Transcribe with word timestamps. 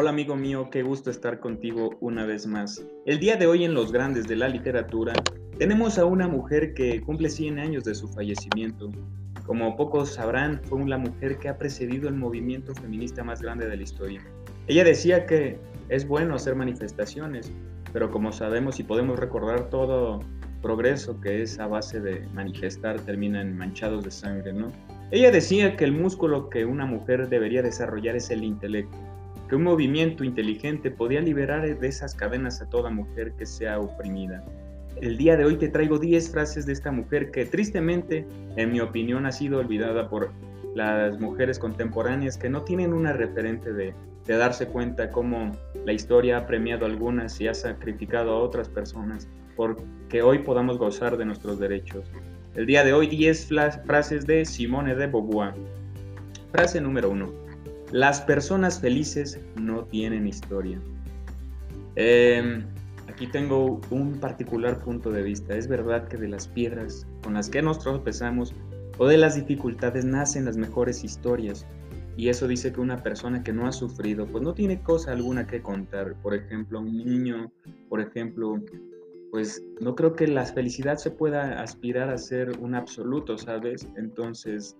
Hola 0.00 0.10
amigo 0.10 0.36
mío, 0.36 0.68
qué 0.70 0.84
gusto 0.84 1.10
estar 1.10 1.40
contigo 1.40 1.90
una 2.00 2.24
vez 2.24 2.46
más. 2.46 2.86
El 3.04 3.18
día 3.18 3.34
de 3.34 3.48
hoy 3.48 3.64
en 3.64 3.74
Los 3.74 3.90
Grandes 3.90 4.28
de 4.28 4.36
la 4.36 4.48
Literatura 4.48 5.12
tenemos 5.58 5.98
a 5.98 6.04
una 6.04 6.28
mujer 6.28 6.72
que 6.72 7.00
cumple 7.00 7.28
100 7.28 7.58
años 7.58 7.82
de 7.82 7.96
su 7.96 8.06
fallecimiento. 8.06 8.92
Como 9.44 9.76
pocos 9.76 10.14
sabrán, 10.14 10.60
fue 10.62 10.86
la 10.86 10.98
mujer 10.98 11.40
que 11.40 11.48
ha 11.48 11.58
precedido 11.58 12.08
el 12.08 12.14
movimiento 12.14 12.76
feminista 12.76 13.24
más 13.24 13.42
grande 13.42 13.66
de 13.68 13.76
la 13.76 13.82
historia. 13.82 14.22
Ella 14.68 14.84
decía 14.84 15.26
que 15.26 15.58
es 15.88 16.06
bueno 16.06 16.36
hacer 16.36 16.54
manifestaciones, 16.54 17.50
pero 17.92 18.08
como 18.08 18.30
sabemos 18.30 18.78
y 18.78 18.84
podemos 18.84 19.18
recordar 19.18 19.68
todo 19.68 20.20
progreso 20.62 21.20
que 21.20 21.42
es 21.42 21.58
a 21.58 21.66
base 21.66 21.98
de 21.98 22.24
manifestar 22.34 23.00
termina 23.00 23.40
en 23.42 23.58
manchados 23.58 24.04
de 24.04 24.12
sangre, 24.12 24.52
¿no? 24.52 24.70
Ella 25.10 25.32
decía 25.32 25.76
que 25.76 25.84
el 25.84 25.92
músculo 25.92 26.50
que 26.50 26.64
una 26.66 26.86
mujer 26.86 27.28
debería 27.28 27.62
desarrollar 27.62 28.14
es 28.14 28.30
el 28.30 28.44
intelecto, 28.44 28.96
que 29.48 29.56
un 29.56 29.62
movimiento 29.62 30.24
inteligente 30.24 30.90
podía 30.90 31.20
liberar 31.20 31.78
de 31.78 31.88
esas 31.88 32.14
cadenas 32.14 32.60
a 32.60 32.68
toda 32.68 32.90
mujer 32.90 33.32
que 33.32 33.46
sea 33.46 33.80
oprimida. 33.80 34.44
El 35.00 35.16
día 35.16 35.36
de 35.36 35.44
hoy 35.44 35.56
te 35.56 35.68
traigo 35.68 35.98
10 35.98 36.30
frases 36.30 36.66
de 36.66 36.72
esta 36.72 36.90
mujer 36.90 37.30
que 37.30 37.46
tristemente, 37.46 38.26
en 38.56 38.72
mi 38.72 38.80
opinión, 38.80 39.26
ha 39.26 39.32
sido 39.32 39.58
olvidada 39.58 40.08
por 40.08 40.32
las 40.74 41.18
mujeres 41.18 41.58
contemporáneas 41.58 42.36
que 42.36 42.48
no 42.48 42.62
tienen 42.62 42.92
una 42.92 43.12
referente 43.12 43.72
de, 43.72 43.94
darse 44.26 44.66
cuenta 44.66 45.10
cómo 45.10 45.52
la 45.86 45.92
historia 45.94 46.36
ha 46.36 46.46
premiado 46.46 46.84
a 46.84 46.88
algunas 46.88 47.40
y 47.40 47.48
ha 47.48 47.54
sacrificado 47.54 48.32
a 48.32 48.40
otras 48.40 48.68
personas 48.68 49.26
porque 49.56 50.20
hoy 50.20 50.40
podamos 50.40 50.76
gozar 50.76 51.16
de 51.16 51.24
nuestros 51.24 51.58
derechos. 51.58 52.04
El 52.54 52.66
día 52.66 52.84
de 52.84 52.92
hoy 52.92 53.06
10 53.06 53.48
frases 53.86 54.26
de 54.26 54.44
Simone 54.44 54.94
de 54.94 55.06
Beauvoir. 55.06 55.54
Frase 56.52 56.78
número 56.78 57.08
1. 57.08 57.47
Las 57.92 58.20
personas 58.20 58.80
felices 58.80 59.40
no 59.56 59.84
tienen 59.84 60.26
historia. 60.26 60.78
Em, 61.96 62.64
aquí 63.08 63.26
tengo 63.26 63.80
un 63.90 64.20
particular 64.20 64.78
punto 64.78 65.10
de 65.10 65.22
vista. 65.22 65.56
Es 65.56 65.68
verdad 65.68 66.06
que 66.06 66.18
de 66.18 66.28
las 66.28 66.48
piedras 66.48 67.06
con 67.22 67.34
las 67.34 67.48
que 67.48 67.62
nos 67.62 67.78
tropezamos 67.78 68.52
o 68.98 69.06
de 69.06 69.16
las 69.16 69.36
dificultades 69.36 70.04
nacen 70.04 70.44
las 70.44 70.56
mejores 70.56 71.02
historias. 71.02 71.66
Y 72.18 72.28
eso 72.28 72.46
dice 72.46 72.72
que 72.72 72.80
una 72.80 73.02
persona 73.02 73.42
que 73.42 73.52
no 73.52 73.66
ha 73.66 73.72
sufrido, 73.72 74.26
pues 74.26 74.42
no 74.42 74.52
tiene 74.52 74.82
cosa 74.82 75.12
alguna 75.12 75.46
que 75.46 75.62
contar. 75.62 76.14
Por 76.20 76.34
ejemplo, 76.34 76.80
un 76.80 76.96
niño, 76.96 77.50
por 77.88 78.00
ejemplo, 78.00 78.60
pues 79.30 79.62
no 79.80 79.94
creo 79.94 80.14
que 80.14 80.26
la 80.26 80.44
felicidad 80.44 80.96
se 80.96 81.10
pueda 81.10 81.62
aspirar 81.62 82.10
a 82.10 82.18
ser 82.18 82.58
un 82.58 82.74
absoluto, 82.74 83.38
¿sabes? 83.38 83.88
Entonces, 83.96 84.76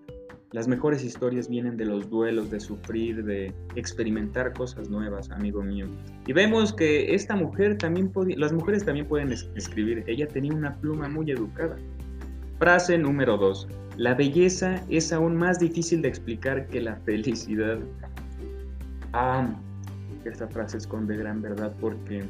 las 0.51 0.67
mejores 0.67 1.03
historias 1.03 1.47
vienen 1.47 1.77
de 1.77 1.85
los 1.85 2.09
duelos, 2.09 2.49
de 2.49 2.59
sufrir, 2.59 3.23
de 3.23 3.53
experimentar 3.75 4.53
cosas 4.53 4.89
nuevas, 4.89 5.29
amigo 5.29 5.61
mío. 5.61 5.85
Y 6.25 6.33
vemos 6.33 6.73
que 6.73 7.13
esta 7.13 7.35
mujer 7.35 7.77
también, 7.77 8.11
las 8.35 8.51
mujeres 8.51 8.83
también 8.83 9.07
pueden 9.07 9.31
escribir. 9.31 10.03
Ella 10.07 10.27
tenía 10.27 10.53
una 10.53 10.75
pluma 10.77 11.07
muy 11.07 11.29
educada. 11.29 11.75
Frase 12.57 12.97
número 12.97 13.37
dos. 13.37 13.67
La 13.95 14.15
belleza 14.15 14.83
es 14.89 15.13
aún 15.13 15.35
más 15.35 15.59
difícil 15.59 16.01
de 16.01 16.07
explicar 16.07 16.67
que 16.67 16.81
la 16.81 16.95
felicidad. 16.97 17.77
Ah, 19.13 19.55
esta 20.25 20.47
frase 20.47 20.77
esconde 20.77 21.15
gran 21.15 21.41
verdad 21.41 21.75
porque 21.79 22.23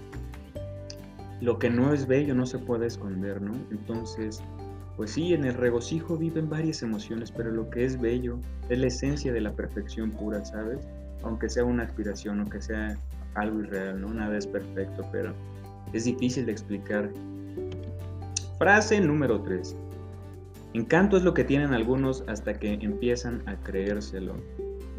lo 1.42 1.58
que 1.58 1.70
no 1.70 1.94
es 1.94 2.06
bello 2.06 2.36
no 2.36 2.46
se 2.46 2.60
puede 2.60 2.88
esconder, 2.88 3.42
¿no? 3.42 3.54
Entonces, 3.72 4.44
pues 5.00 5.12
sí, 5.12 5.34
en 5.34 5.46
el 5.46 5.54
regocijo 5.54 6.18
viven 6.18 6.50
varias 6.50 6.84
emociones, 6.84 7.32
pero 7.32 7.52
lo 7.52 7.70
que 7.70 7.86
es 7.86 8.02
bello 8.02 8.38
es 8.68 8.80
la 8.80 8.88
esencia 8.88 9.32
de 9.32 9.40
la 9.40 9.54
perfección 9.54 10.12
pura, 10.12 10.44
¿sabes? 10.44 10.90
Aunque 11.24 11.48
sea 11.48 11.64
una 11.64 11.84
aspiración, 11.84 12.42
aunque 12.42 12.62
sea 12.62 12.98
algo 13.34 13.62
irreal, 13.62 14.02
¿no? 14.02 14.14
Nada 14.14 14.38
es 14.38 14.46
perfecto, 14.46 15.08
pero 15.10 15.34
es 15.94 16.04
difícil 16.04 16.46
de 16.46 16.52
explicar. 16.52 17.10
Frase 18.58 19.00
número 19.00 19.42
3. 19.42 19.74
Encanto 20.74 21.16
es 21.16 21.24
lo 21.24 21.34
que 21.34 21.46
tienen 21.46 21.74
algunos 21.74 22.26
hasta 22.28 22.56
que 22.56 22.74
empiezan 22.74 23.42
a 23.48 23.56
creérselo. 23.56 24.36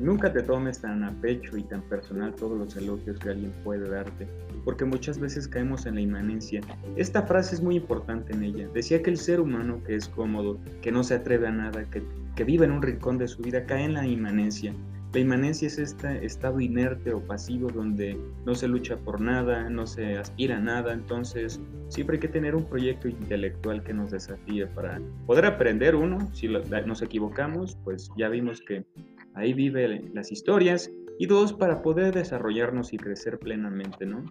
Nunca 0.00 0.32
te 0.32 0.42
tomes 0.42 0.80
tan 0.80 1.04
a 1.04 1.12
pecho 1.20 1.58
y 1.58 1.62
tan 1.62 1.82
personal 1.82 2.34
todos 2.34 2.58
los 2.58 2.74
elogios 2.74 3.18
que 3.18 3.28
alguien 3.28 3.52
puede 3.62 3.86
darte, 3.86 4.26
porque 4.64 4.86
muchas 4.86 5.18
veces 5.18 5.46
caemos 5.46 5.84
en 5.84 5.96
la 5.96 6.00
inmanencia. 6.00 6.62
Esta 6.96 7.22
frase 7.24 7.56
es 7.56 7.62
muy 7.62 7.76
importante 7.76 8.32
en 8.32 8.42
ella. 8.42 8.66
Decía 8.72 9.02
que 9.02 9.10
el 9.10 9.18
ser 9.18 9.40
humano 9.40 9.82
que 9.84 9.96
es 9.96 10.08
cómodo, 10.08 10.58
que 10.80 10.90
no 10.90 11.04
se 11.04 11.16
atreve 11.16 11.48
a 11.48 11.52
nada, 11.52 11.84
que, 11.84 12.02
que 12.34 12.44
vive 12.44 12.64
en 12.64 12.72
un 12.72 12.80
rincón 12.80 13.18
de 13.18 13.28
su 13.28 13.42
vida, 13.42 13.66
cae 13.66 13.84
en 13.84 13.92
la 13.92 14.06
inmanencia. 14.06 14.72
La 15.12 15.20
inmanencia 15.20 15.66
es 15.66 15.76
este 15.76 16.24
estado 16.24 16.60
inerte 16.60 17.12
o 17.12 17.20
pasivo 17.20 17.68
donde 17.68 18.16
no 18.46 18.54
se 18.54 18.68
lucha 18.68 18.96
por 18.96 19.20
nada, 19.20 19.68
no 19.68 19.86
se 19.86 20.16
aspira 20.16 20.56
a 20.56 20.60
nada, 20.60 20.94
entonces 20.94 21.60
siempre 21.88 22.16
hay 22.16 22.20
que 22.20 22.28
tener 22.28 22.54
un 22.54 22.64
proyecto 22.64 23.08
intelectual 23.08 23.82
que 23.82 23.92
nos 23.92 24.12
desafíe 24.12 24.68
para 24.68 25.00
poder 25.26 25.46
aprender 25.46 25.96
uno, 25.96 26.32
si 26.32 26.46
nos 26.48 27.02
equivocamos, 27.02 27.76
pues 27.82 28.08
ya 28.16 28.28
vimos 28.28 28.60
que 28.60 28.86
ahí 29.34 29.52
viven 29.52 30.10
las 30.14 30.32
historias, 30.32 30.90
y 31.18 31.26
dos, 31.26 31.52
para 31.52 31.82
poder 31.82 32.14
desarrollarnos 32.14 32.94
y 32.94 32.96
crecer 32.96 33.38
plenamente, 33.38 34.06
¿no? 34.06 34.24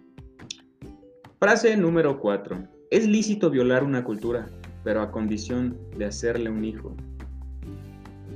Frase 1.38 1.76
número 1.76 2.18
cuatro. 2.18 2.64
Es 2.90 3.06
lícito 3.06 3.48
violar 3.48 3.84
una 3.84 4.02
cultura, 4.02 4.48
pero 4.82 5.00
a 5.00 5.12
condición 5.12 5.78
de 5.96 6.06
hacerle 6.06 6.50
un 6.50 6.64
hijo. 6.64 6.96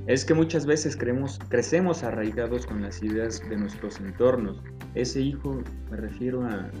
Es 0.07 0.23
que 0.23 0.33
muchas 0.33 0.65
veces 0.65 0.95
creemos, 0.95 1.37
crecemos 1.49 2.03
arraigados 2.03 2.65
con 2.65 2.81
las 2.81 3.03
ideas 3.03 3.41
de 3.49 3.57
nuestros 3.57 3.99
entornos. 3.99 4.61
Ese 4.93 5.19
hijo, 5.19 5.61
me 5.91 5.97
refiero 5.97 6.45
a, 6.45 6.71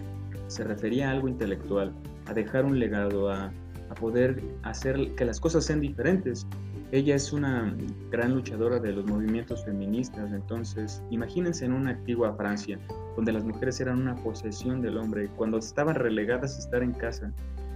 se 0.47 0.63
refería 0.63 1.09
a 1.09 1.11
algo 1.11 1.27
intelectual, 1.27 1.91
a 2.27 2.33
dejar 2.33 2.63
un 2.63 2.79
legado, 2.79 3.29
a, 3.29 3.51
a 3.89 3.95
poder 3.95 4.41
hacer 4.63 5.13
que 5.15 5.25
las 5.25 5.41
cosas 5.41 5.65
sean 5.65 5.81
diferentes. 5.81 6.47
Ella 6.91 7.15
es 7.15 7.33
una 7.33 7.75
gran 8.11 8.35
luchadora 8.35 8.79
de 8.79 8.93
los 8.93 9.05
movimientos 9.05 9.65
feministas, 9.65 10.31
entonces 10.31 11.01
imagínense 11.09 11.65
en 11.65 11.73
una 11.73 11.91
antigua 11.91 12.35
Francia, 12.35 12.79
donde 13.15 13.33
las 13.33 13.43
mujeres 13.43 13.79
eran 13.81 14.01
una 14.01 14.15
posesión 14.15 14.81
del 14.81 14.97
hombre, 14.97 15.27
cuando 15.35 15.57
estaban 15.57 15.95
relegadas 15.95 16.55
a 16.55 16.59
estar 16.59 16.83
en 16.83 16.93
casa. 16.93 17.31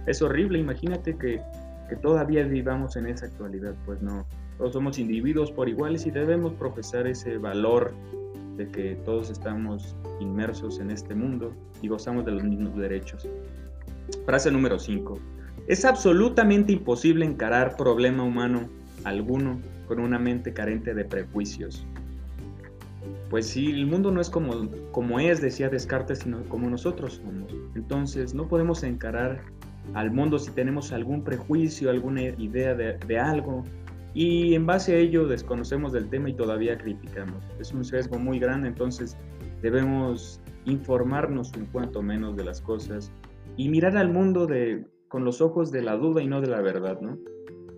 Es 0.06 0.22
horrible, 0.22 0.58
imagínate 0.58 1.16
que, 1.16 1.42
que 1.88 1.96
todavía 1.96 2.44
vivamos 2.44 2.96
en 2.96 3.06
esa 3.06 3.26
actualidad, 3.26 3.74
pues 3.84 4.00
no, 4.00 4.24
todos 4.58 4.74
somos 4.74 4.98
individuos 4.98 5.50
por 5.50 5.68
iguales 5.68 6.06
y 6.06 6.10
debemos 6.10 6.52
profesar 6.54 7.06
ese 7.06 7.36
valor 7.38 7.92
de 8.56 8.68
que 8.68 8.94
todos 9.06 9.30
estamos 9.30 9.96
inmersos 10.20 10.78
en 10.78 10.90
este 10.90 11.14
mundo 11.14 11.52
y 11.82 11.88
gozamos 11.88 12.24
de 12.26 12.32
los 12.32 12.44
mismos 12.44 12.76
derechos. 12.76 13.26
Frase 14.24 14.50
número 14.50 14.78
5. 14.78 15.18
Es 15.66 15.84
absolutamente 15.84 16.72
imposible 16.72 17.24
encarar 17.24 17.76
problema 17.76 18.22
humano 18.22 18.68
alguno 19.04 19.60
con 19.86 20.00
una 20.00 20.18
mente 20.18 20.52
carente 20.52 20.94
de 20.94 21.04
prejuicios. 21.04 21.86
Pues 23.28 23.46
si 23.46 23.70
el 23.70 23.86
mundo 23.86 24.10
no 24.10 24.20
es 24.20 24.28
como, 24.28 24.68
como 24.92 25.20
es, 25.20 25.40
decía 25.40 25.68
Descartes, 25.68 26.20
sino 26.20 26.42
como 26.44 26.68
nosotros 26.68 27.20
somos. 27.24 27.54
Entonces 27.74 28.34
no 28.34 28.48
podemos 28.48 28.82
encarar 28.82 29.40
al 29.94 30.10
mundo 30.10 30.38
si 30.38 30.50
tenemos 30.50 30.92
algún 30.92 31.22
prejuicio, 31.22 31.90
alguna 31.90 32.22
idea 32.22 32.74
de, 32.74 32.98
de 33.06 33.18
algo, 33.18 33.64
y 34.12 34.54
en 34.54 34.66
base 34.66 34.94
a 34.94 34.98
ello 34.98 35.26
desconocemos 35.26 35.92
del 35.92 36.08
tema 36.08 36.28
y 36.28 36.34
todavía 36.34 36.76
criticamos. 36.76 37.44
Es 37.60 37.72
un 37.72 37.84
sesgo 37.84 38.18
muy 38.18 38.38
grande, 38.38 38.68
entonces 38.68 39.16
debemos 39.62 40.40
informarnos 40.64 41.52
un 41.56 41.66
cuanto 41.66 42.02
menos 42.02 42.36
de 42.36 42.44
las 42.44 42.60
cosas 42.60 43.12
y 43.56 43.68
mirar 43.68 43.96
al 43.96 44.12
mundo 44.12 44.46
de, 44.46 44.84
con 45.08 45.24
los 45.24 45.40
ojos 45.40 45.70
de 45.70 45.82
la 45.82 45.96
duda 45.96 46.22
y 46.22 46.26
no 46.26 46.40
de 46.40 46.48
la 46.48 46.60
verdad, 46.60 47.00
¿no? 47.00 47.18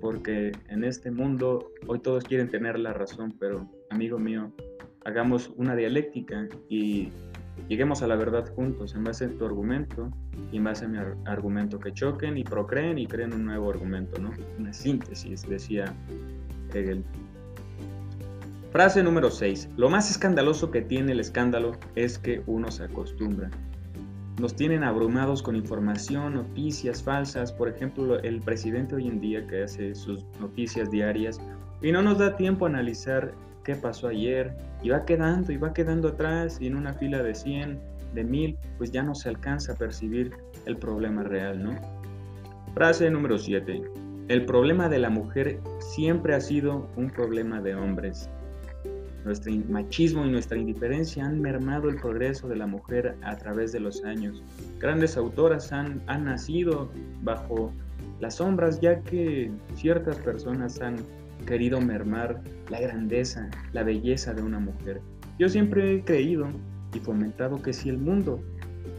Porque 0.03 0.51
en 0.69 0.83
este 0.83 1.13
mundo 1.13 1.71
hoy 1.87 2.01
todos 2.01 2.25
quieren 2.25 2.49
tener 2.49 2.77
la 2.77 2.93
razón, 2.93 3.37
pero 3.39 3.71
amigo 3.89 4.19
mío, 4.19 4.53
hagamos 5.05 5.53
una 5.57 5.77
dialéctica 5.77 6.49
y 6.69 7.11
lleguemos 7.69 8.03
a 8.03 8.09
la 8.09 8.17
verdad 8.17 8.53
juntos 8.57 8.97
en 8.97 9.05
base 9.05 9.27
a 9.27 9.31
tu 9.31 9.47
argumento 9.47 10.11
y 10.51 10.57
en 10.57 10.65
base 10.65 10.87
a 10.87 10.89
mi 10.89 10.99
argumento 11.25 11.79
que 11.79 11.93
choquen 11.93 12.37
y 12.37 12.43
procreen 12.43 12.99
y 12.99 13.07
creen 13.07 13.33
un 13.33 13.45
nuevo 13.45 13.71
argumento, 13.71 14.21
¿no? 14.21 14.33
Una 14.59 14.73
síntesis, 14.73 15.49
decía 15.49 15.85
Hegel. 16.75 17.05
Frase 18.73 19.05
número 19.05 19.31
6. 19.31 19.69
Lo 19.77 19.89
más 19.89 20.11
escandaloso 20.11 20.73
que 20.73 20.83
tiene 20.83 21.13
el 21.13 21.21
escándalo 21.21 21.73
es 21.95 22.19
que 22.19 22.43
uno 22.47 22.73
se 22.73 22.85
acostumbra 22.85 23.51
nos 24.43 24.57
tienen 24.57 24.83
abrumados 24.83 25.41
con 25.41 25.55
información, 25.55 26.35
noticias 26.35 27.01
falsas. 27.01 27.53
Por 27.53 27.69
ejemplo, 27.69 28.19
el 28.19 28.41
presidente 28.41 28.97
hoy 28.97 29.07
en 29.07 29.21
día 29.21 29.47
que 29.47 29.63
hace 29.63 29.95
sus 29.95 30.25
noticias 30.41 30.91
diarias 30.91 31.41
y 31.81 31.93
no 31.93 32.03
nos 32.03 32.19
da 32.19 32.35
tiempo 32.35 32.67
a 32.67 32.69
analizar 32.69 33.35
qué 33.63 33.77
pasó 33.77 34.09
ayer 34.09 34.53
y 34.83 34.89
va 34.89 35.05
quedando 35.05 35.53
y 35.53 35.59
va 35.59 35.73
quedando 35.73 36.09
atrás 36.09 36.59
y 36.61 36.67
en 36.67 36.75
una 36.75 36.93
fila 36.93 37.23
de 37.23 37.37
100, 37.37 37.79
de 38.15 38.25
1000, 38.25 38.59
pues 38.79 38.91
ya 38.91 39.05
no 39.05 39.15
se 39.15 39.29
alcanza 39.29 39.75
a 39.75 39.77
percibir 39.77 40.33
el 40.67 40.77
problema 40.77 41.23
real, 41.23 41.63
¿no? 41.63 41.77
Frase 42.75 43.09
número 43.11 43.39
7. 43.39 43.81
El 44.27 44.45
problema 44.45 44.89
de 44.89 44.99
la 44.99 45.11
mujer 45.11 45.61
siempre 45.79 46.35
ha 46.35 46.41
sido 46.41 46.89
un 46.97 47.11
problema 47.11 47.61
de 47.61 47.77
hombres. 47.77 48.29
Nuestro 49.25 49.53
machismo 49.69 50.27
y 50.27 50.31
nuestra 50.31 50.59
indiferencia 50.59 51.25
han 51.25 51.41
mermado 51.41 51.89
el 51.89 51.97
progreso 51.97 52.49
de 52.49 52.57
la 52.57 52.67
mujer 52.67 53.17
a 53.23 53.37
través 53.37 53.73
de 53.73 53.81
los 53.81 54.05
años. 54.05 54.43
Grandes 54.81 55.17
autoras 55.17 55.73
han, 55.73 56.03
han 56.07 56.25
nacido 56.25 56.91
bajo 57.23 57.73
las 58.21 58.37
sombras 58.37 58.81
ya 58.81 59.01
que 59.01 59.51
ciertas 59.77 60.17
personas 60.17 60.81
han 60.81 60.97
querido 61.47 61.81
mermar 61.81 62.41
la 62.71 62.81
grandeza, 62.81 63.51
la 63.73 63.83
belleza 63.83 64.33
de 64.35 64.43
una 64.43 64.59
mujer. 64.59 65.01
Yo 65.39 65.49
siempre 65.49 65.97
he 65.97 66.05
creído 66.05 66.49
y 66.95 67.01
fomentado 67.01 67.61
que 67.61 67.73
si 67.73 67.89
el 67.89 67.99
mundo 67.99 68.41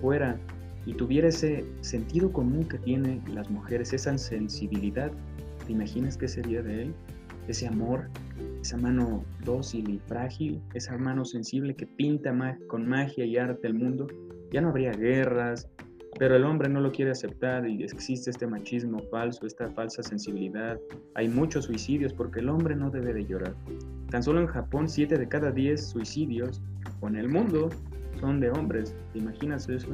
fuera 0.01 0.37
y 0.85 0.93
tuviera 0.93 1.29
ese 1.29 1.65
sentido 1.81 2.31
común 2.31 2.65
que 2.65 2.77
tienen 2.77 3.21
las 3.33 3.49
mujeres, 3.49 3.93
esa 3.93 4.17
sensibilidad, 4.17 5.11
¿te 5.65 5.71
imaginas 5.71 6.17
qué 6.17 6.27
sería 6.27 6.61
de 6.61 6.83
él? 6.83 6.93
Ese 7.47 7.67
amor, 7.67 8.09
esa 8.61 8.77
mano 8.77 9.23
dócil 9.43 9.89
y 9.89 9.99
frágil, 9.99 10.61
esa 10.73 10.97
mano 10.97 11.25
sensible 11.25 11.75
que 11.75 11.85
pinta 11.85 12.33
con 12.67 12.87
magia 12.87 13.25
y 13.25 13.37
arte 13.37 13.67
el 13.67 13.73
mundo, 13.73 14.07
ya 14.51 14.61
no 14.61 14.69
habría 14.69 14.91
guerras, 14.91 15.69
pero 16.19 16.35
el 16.35 16.43
hombre 16.43 16.69
no 16.69 16.79
lo 16.79 16.91
quiere 16.91 17.11
aceptar 17.11 17.67
y 17.67 17.83
existe 17.83 18.29
este 18.29 18.45
machismo 18.45 18.99
falso, 19.09 19.45
esta 19.47 19.69
falsa 19.71 20.03
sensibilidad. 20.03 20.79
Hay 21.15 21.27
muchos 21.27 21.65
suicidios 21.65 22.13
porque 22.13 22.39
el 22.39 22.49
hombre 22.49 22.75
no 22.75 22.91
debe 22.91 23.13
de 23.13 23.25
llorar. 23.25 23.55
Tan 24.11 24.21
solo 24.21 24.41
en 24.41 24.47
Japón, 24.47 24.87
7 24.87 25.17
de 25.17 25.27
cada 25.27 25.51
10 25.51 25.83
suicidios, 25.83 26.61
o 27.01 27.07
en 27.07 27.15
el 27.15 27.29
mundo, 27.29 27.69
son 28.19 28.39
de 28.39 28.51
hombres. 28.51 28.95
¿Te 29.11 29.19
imaginas 29.19 29.67
eso? 29.69 29.89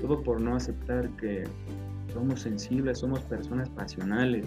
Todo 0.00 0.20
por 0.22 0.40
no 0.40 0.56
aceptar 0.56 1.08
que 1.16 1.44
somos 2.12 2.40
sensibles, 2.40 2.98
somos 2.98 3.20
personas 3.20 3.68
pasionales. 3.70 4.44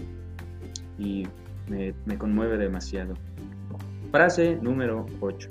Y 0.98 1.26
me, 1.70 1.94
me 2.04 2.18
conmueve 2.18 2.58
demasiado. 2.58 3.14
Frase 4.10 4.56
número 4.62 5.06
8. 5.20 5.48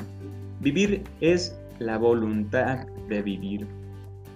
Vivir 0.62 1.04
es 1.22 1.60
la 1.80 1.98
voluntad 1.98 2.88
de 3.10 3.22
vivir. 3.22 3.68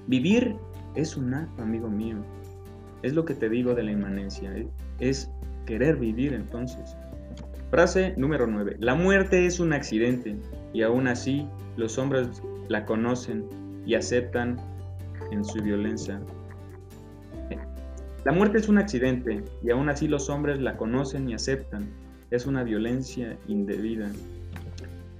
Vivir 0.07 0.55
es 0.95 1.15
un 1.15 1.33
acto, 1.33 1.61
amigo 1.61 1.89
mío. 1.89 2.17
Es 3.01 3.13
lo 3.13 3.23
que 3.23 3.33
te 3.33 3.49
digo 3.49 3.73
de 3.73 3.83
la 3.83 3.91
inmanencia. 3.91 4.51
¿eh? 4.55 4.67
Es 4.99 5.31
querer 5.65 5.95
vivir 5.95 6.33
entonces. 6.33 6.95
Frase 7.69 8.13
número 8.17 8.45
9. 8.45 8.77
La 8.79 8.95
muerte 8.95 9.45
es 9.45 9.59
un 9.59 9.73
accidente 9.73 10.35
y 10.73 10.81
aún 10.81 11.07
así 11.07 11.47
los 11.77 11.97
hombres 11.97 12.41
la 12.67 12.85
conocen 12.85 13.45
y 13.85 13.95
aceptan 13.95 14.57
en 15.31 15.45
su 15.45 15.61
violencia. 15.61 16.19
La 18.25 18.33
muerte 18.33 18.57
es 18.57 18.67
un 18.67 18.77
accidente 18.77 19.43
y 19.63 19.71
aún 19.71 19.87
así 19.87 20.07
los 20.07 20.29
hombres 20.29 20.59
la 20.59 20.75
conocen 20.75 21.29
y 21.29 21.33
aceptan. 21.33 21.87
Es 22.31 22.45
una 22.45 22.63
violencia 22.63 23.37
indebida. 23.47 24.11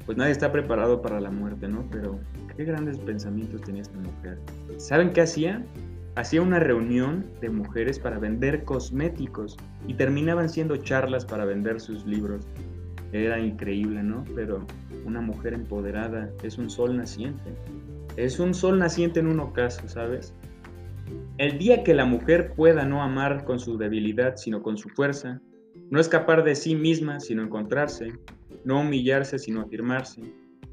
Pues 0.05 0.17
nadie 0.17 0.31
está 0.31 0.51
preparado 0.51 1.01
para 1.01 1.19
la 1.19 1.31
muerte, 1.31 1.67
¿no? 1.67 1.85
Pero 1.91 2.19
qué 2.55 2.65
grandes 2.65 2.97
pensamientos 2.99 3.61
tenía 3.61 3.81
esta 3.81 3.97
mujer. 3.97 4.37
¿Saben 4.77 5.13
qué 5.13 5.21
hacía? 5.21 5.63
Hacía 6.15 6.41
una 6.41 6.59
reunión 6.59 7.25
de 7.41 7.49
mujeres 7.49 7.99
para 7.99 8.19
vender 8.19 8.63
cosméticos 8.63 9.57
y 9.87 9.93
terminaban 9.93 10.49
siendo 10.49 10.77
charlas 10.77 11.25
para 11.25 11.45
vender 11.45 11.79
sus 11.79 12.05
libros. 12.05 12.47
Era 13.11 13.39
increíble, 13.39 14.03
¿no? 14.03 14.23
Pero 14.35 14.65
una 15.05 15.21
mujer 15.21 15.53
empoderada 15.53 16.29
es 16.43 16.57
un 16.57 16.69
sol 16.69 16.97
naciente. 16.97 17.55
Es 18.17 18.39
un 18.39 18.53
sol 18.53 18.77
naciente 18.77 19.19
en 19.19 19.27
un 19.27 19.39
ocaso, 19.39 19.87
¿sabes? 19.87 20.33
El 21.37 21.57
día 21.57 21.83
que 21.83 21.93
la 21.93 22.05
mujer 22.05 22.53
pueda 22.53 22.85
no 22.85 23.01
amar 23.01 23.45
con 23.45 23.59
su 23.59 23.77
debilidad, 23.77 24.35
sino 24.35 24.61
con 24.61 24.77
su 24.77 24.89
fuerza, 24.89 25.41
no 25.89 25.99
escapar 25.99 26.43
de 26.43 26.55
sí 26.55 26.75
misma, 26.75 27.19
sino 27.19 27.43
encontrarse, 27.43 28.13
no 28.63 28.81
humillarse, 28.81 29.39
sino 29.39 29.61
afirmarse, 29.61 30.21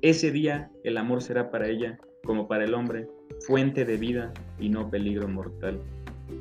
ese 0.02 0.30
día 0.30 0.70
el 0.84 0.98
amor 0.98 1.22
será 1.22 1.50
para 1.50 1.68
ella, 1.68 1.98
como 2.24 2.48
para 2.48 2.64
el 2.64 2.74
hombre, 2.74 3.08
fuente 3.46 3.84
de 3.84 3.96
vida 3.96 4.32
y 4.58 4.68
no 4.68 4.90
peligro 4.90 5.26
mortal. 5.26 5.80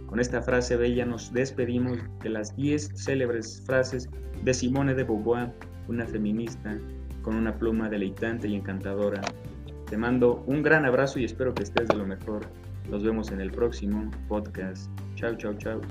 Con 0.08 0.20
esta 0.20 0.42
frase 0.42 0.76
bella 0.76 1.06
nos 1.06 1.32
despedimos 1.32 2.00
de 2.22 2.30
las 2.30 2.56
10 2.56 2.92
célebres 2.96 3.64
frases 3.66 4.10
de 4.44 4.54
Simone 4.54 4.94
de 4.94 5.04
Beauvoir, 5.04 5.54
una 5.88 6.06
feminista 6.06 6.78
con 7.22 7.36
una 7.36 7.58
pluma 7.58 7.90
deleitante 7.90 8.48
y 8.48 8.56
encantadora. 8.56 9.22
Te 9.90 9.98
mando 9.98 10.44
un 10.48 10.62
gran 10.62 10.86
abrazo 10.86 11.20
y 11.20 11.26
espero 11.26 11.54
que 11.54 11.64
estés 11.64 11.88
de 11.88 11.96
lo 11.96 12.06
mejor. 12.06 12.46
Nos 12.90 13.04
vemos 13.04 13.32
en 13.32 13.42
el 13.42 13.52
próximo 13.52 14.12
podcast. 14.28 14.92
Chao, 15.16 15.36
chao, 15.36 15.54
chao. 15.54 15.82